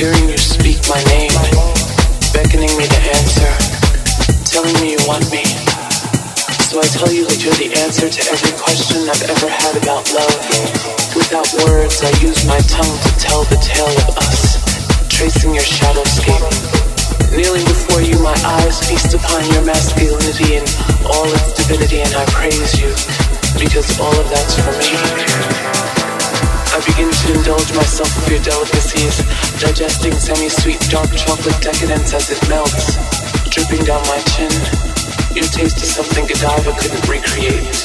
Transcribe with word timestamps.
Hearing 0.00 0.32
you 0.32 0.38
speak 0.40 0.80
my 0.88 0.96
name, 1.12 1.28
beckoning 2.32 2.72
me 2.80 2.88
to 2.88 3.00
answer, 3.20 3.52
telling 4.48 4.72
me 4.80 4.96
you 4.96 5.02
want 5.04 5.28
me. 5.28 5.44
So 6.72 6.80
I 6.80 6.88
tell 6.88 7.12
you 7.12 7.28
that 7.28 7.36
you're 7.44 7.60
the 7.60 7.68
answer 7.84 8.08
to 8.08 8.20
every 8.32 8.56
question 8.56 9.04
I've 9.04 9.28
ever 9.28 9.44
had 9.52 9.76
about 9.76 10.08
love. 10.16 10.40
Without 11.12 11.44
words, 11.68 12.00
I 12.00 12.08
use 12.24 12.48
my 12.48 12.56
tongue 12.64 12.96
to 12.96 13.10
tell 13.20 13.44
the 13.52 13.60
tale 13.60 13.92
of 14.08 14.16
us, 14.24 14.64
tracing 15.12 15.52
your 15.52 15.68
shadowscape. 15.68 16.48
Kneeling 17.36 17.68
before 17.68 18.00
you, 18.00 18.16
my 18.24 18.32
eyes 18.64 18.80
feast 18.88 19.12
upon 19.12 19.44
your 19.52 19.68
masculinity 19.68 20.64
and 20.64 20.68
all 21.12 21.28
its 21.28 21.60
divinity, 21.60 22.00
and 22.00 22.16
I 22.16 22.24
praise 22.32 22.72
you, 22.80 22.88
because 23.60 24.00
all 24.00 24.16
of 24.16 24.24
that's 24.32 24.56
for 24.64 24.72
me. 24.80 25.69
I 26.80 26.96
begin 26.96 27.12
to 27.12 27.28
indulge 27.36 27.76
myself 27.76 28.08
with 28.16 28.32
your 28.32 28.40
delicacies, 28.40 29.20
digesting 29.60 30.16
semi-sweet 30.16 30.80
dark 30.88 31.12
chocolate 31.12 31.60
decadence 31.60 32.16
as 32.16 32.32
it 32.32 32.40
melts, 32.48 32.96
dripping 33.52 33.84
down 33.84 34.00
my 34.08 34.16
chin. 34.32 34.48
Your 35.36 35.44
taste 35.44 35.76
is 35.84 35.92
something 35.92 36.24
Godiva 36.24 36.72
couldn't 36.80 37.04
recreate. 37.04 37.84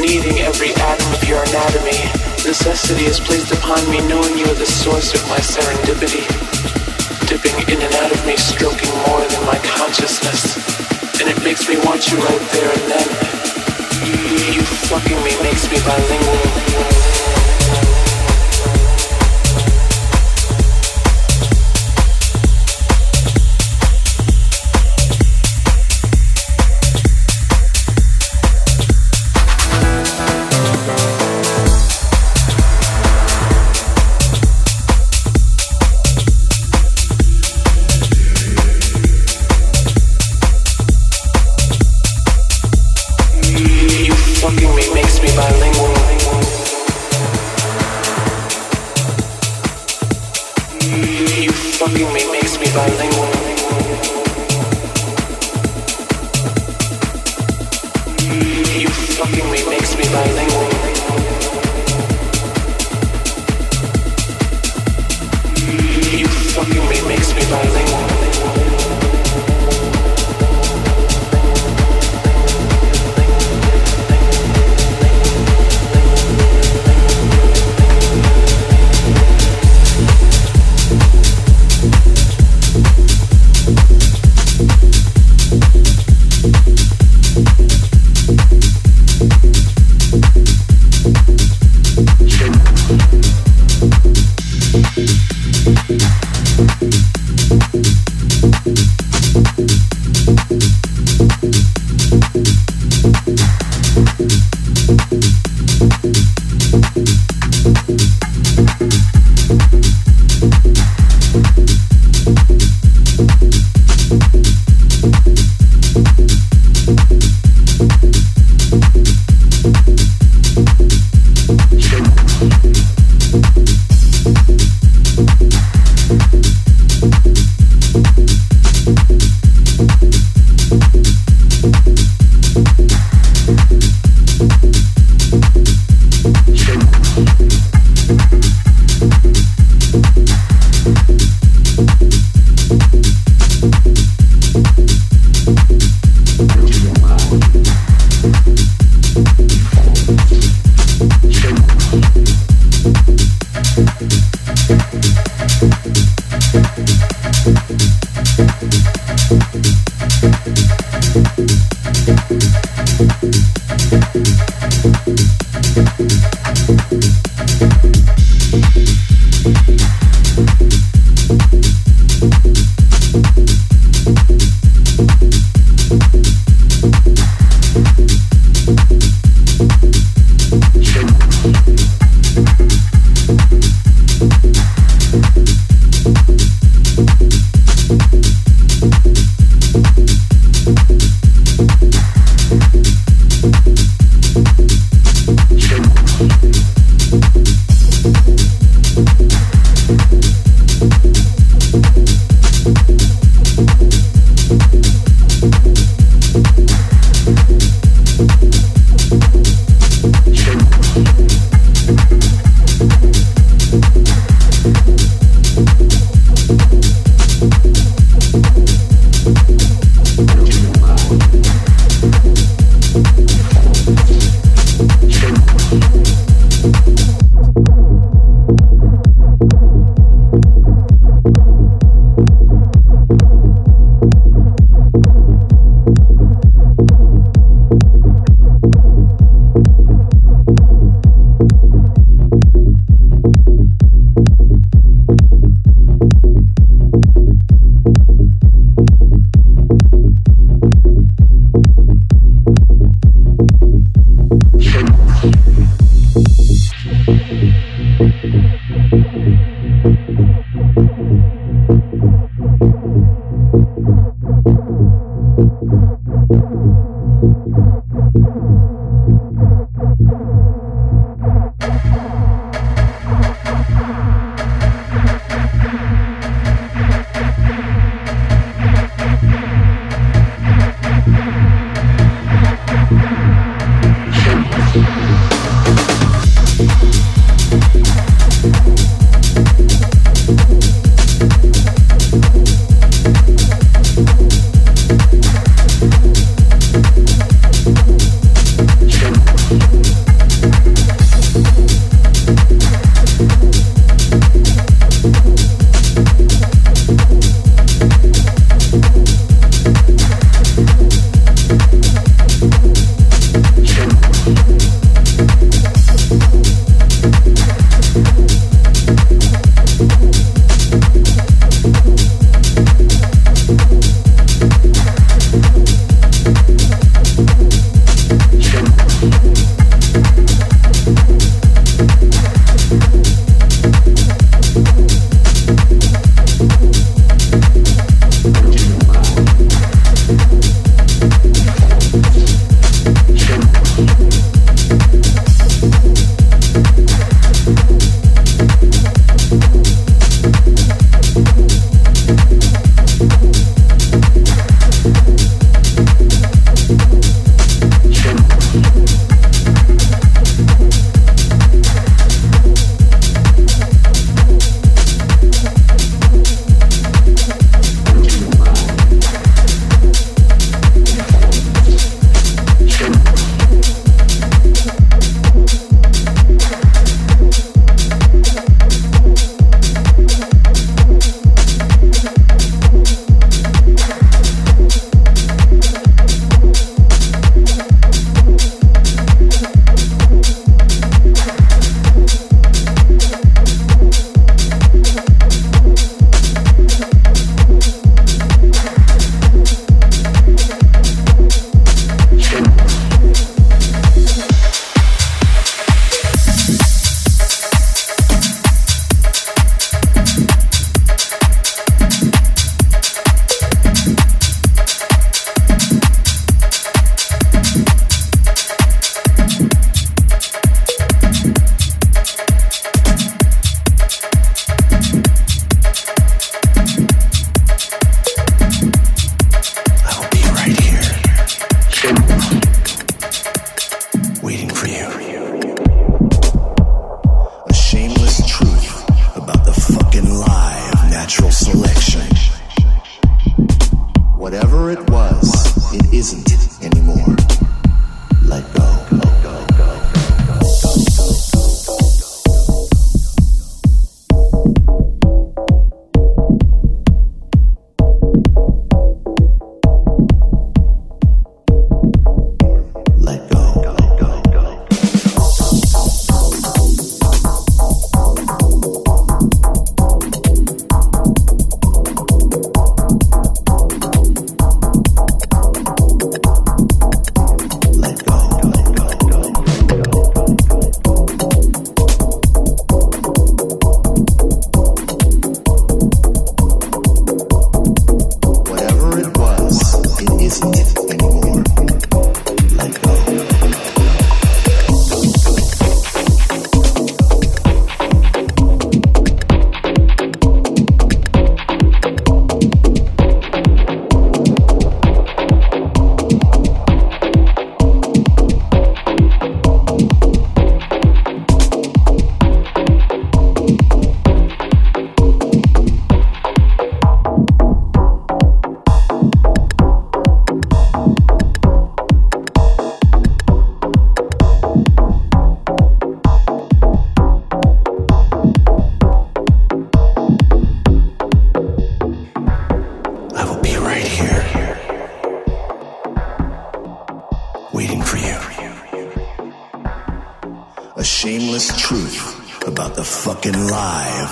Needing 0.00 0.40
every 0.40 0.72
atom 0.72 1.04
of 1.12 1.20
your 1.28 1.44
anatomy, 1.44 2.00
necessity 2.48 3.04
is 3.12 3.20
placed 3.20 3.52
upon 3.52 3.84
me 3.92 4.00
knowing 4.08 4.40
you 4.40 4.48
are 4.48 4.56
the 4.56 4.64
source 4.64 5.12
of 5.12 5.20
my 5.28 5.36
serendipity. 5.44 6.24
Dipping 7.28 7.60
in 7.68 7.76
and 7.84 7.94
out 8.00 8.08
of 8.08 8.24
me, 8.24 8.40
stroking 8.40 8.88
more 9.04 9.20
than 9.20 9.44
my 9.44 9.60
consciousness. 9.76 10.56
And 11.20 11.28
it 11.28 11.36
makes 11.44 11.68
me 11.68 11.76
want 11.84 12.08
you 12.08 12.16
right 12.24 12.44
there 12.56 12.72
and 12.72 12.84
then. 12.88 13.08
You 14.56 14.64
fucking 14.88 15.20
me 15.20 15.36
makes 15.44 15.68
me 15.68 15.76
bilingual. 15.84 17.15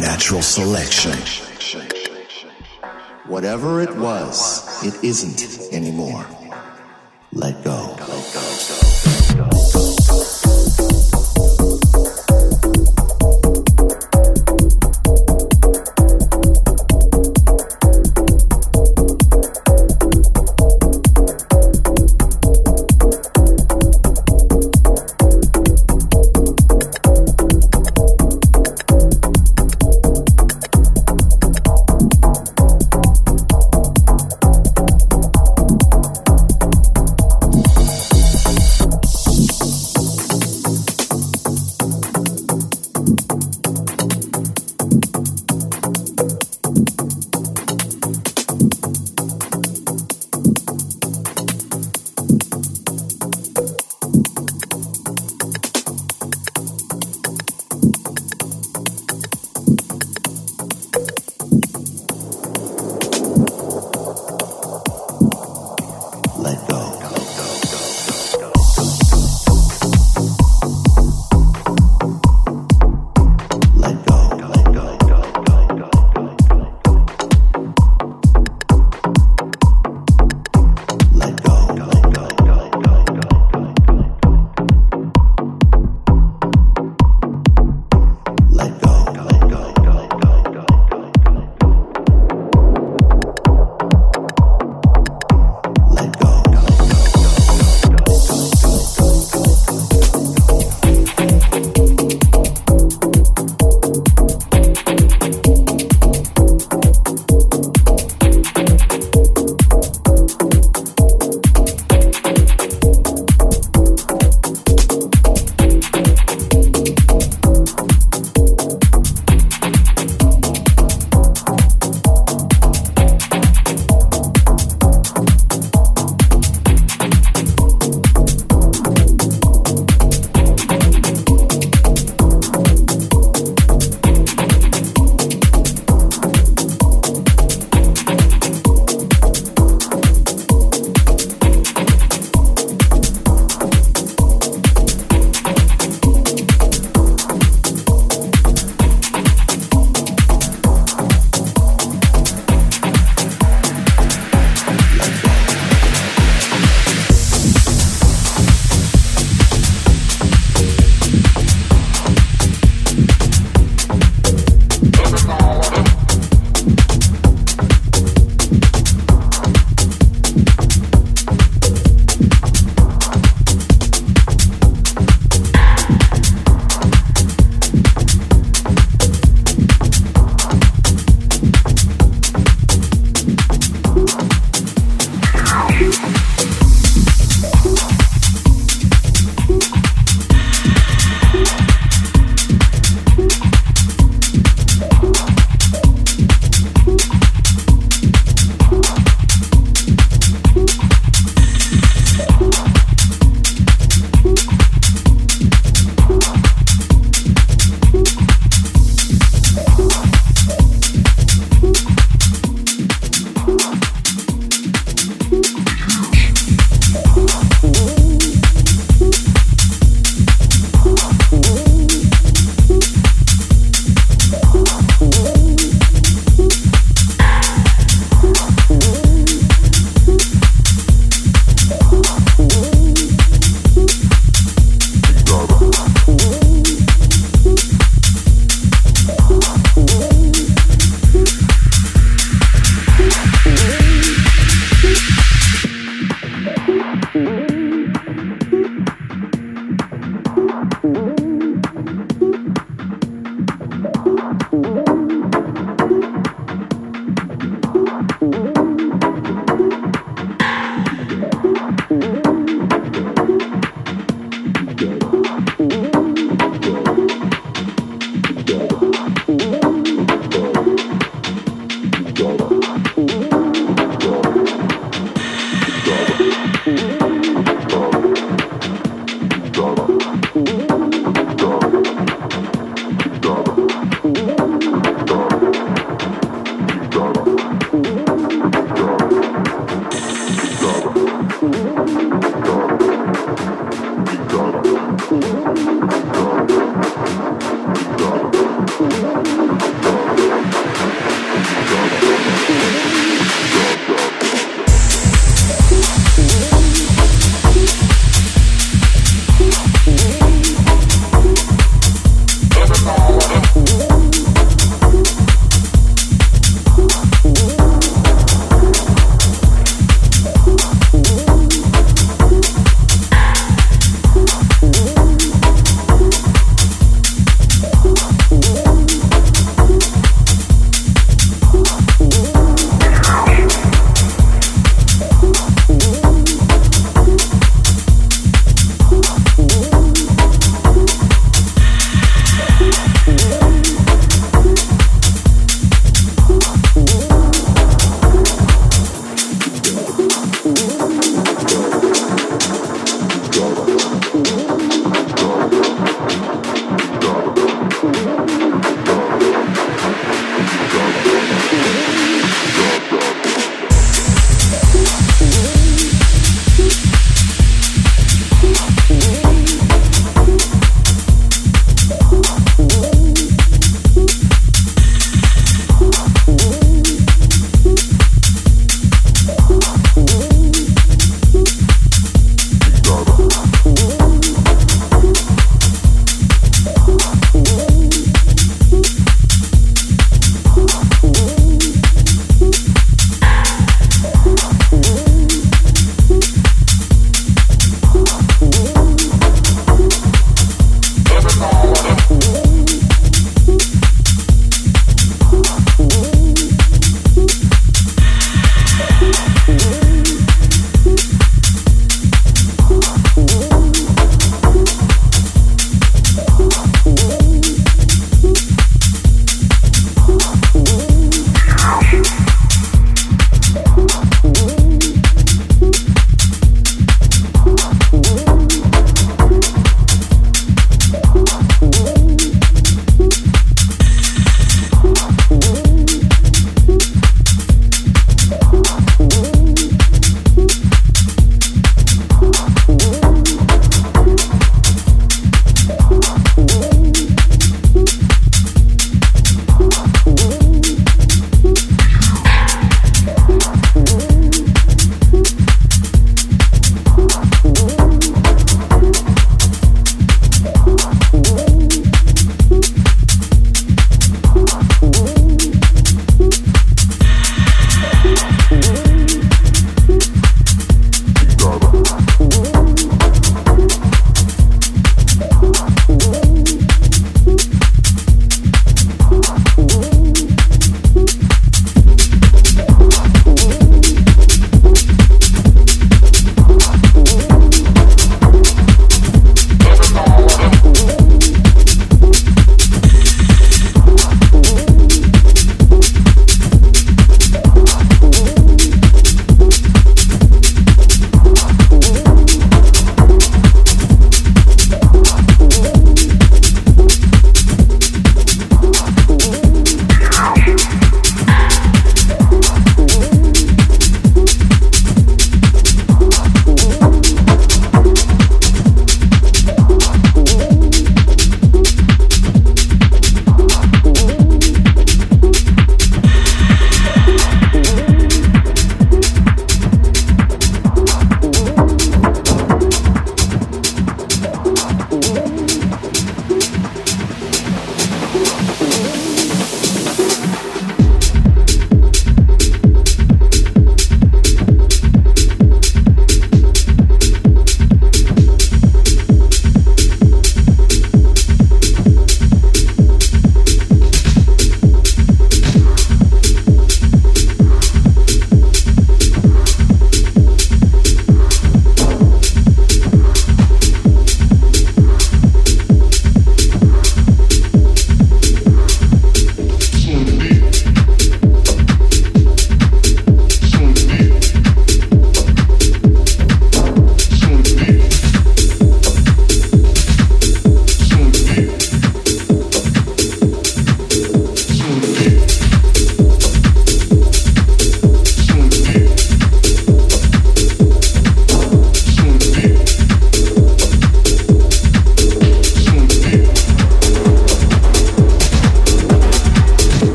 Natural 0.00 0.42
selection. 0.42 1.12
Whatever 3.26 3.80
it 3.80 3.94
was, 3.96 4.84
it 4.84 5.02
isn't 5.04 5.72
anymore. 5.72 6.26
Let 7.32 7.62
go. 7.64 7.95